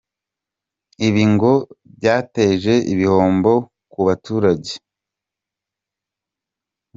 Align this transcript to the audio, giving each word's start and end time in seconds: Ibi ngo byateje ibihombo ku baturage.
Ibi 1.07 1.23
ngo 1.33 1.51
byateje 1.95 2.73
ibihombo 2.93 3.51
ku 3.91 3.99
baturage. 4.07 4.73